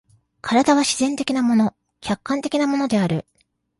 [0.41, 3.27] 身体は自然的なもの、客観的なものである。